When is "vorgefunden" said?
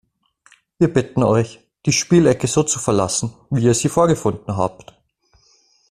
3.87-4.57